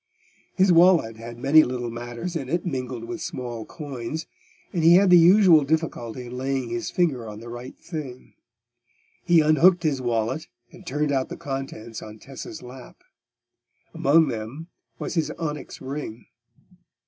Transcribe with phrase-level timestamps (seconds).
[0.55, 4.25] His wallet had many little matters in it mingled with small coins,
[4.73, 8.33] and he had the usual difficulty in laying his finger on the right thing.
[9.27, 13.03] He unhooked his wallet, and turned out the contents on Tessa's lap.
[13.93, 16.25] Among them was his onyx ring.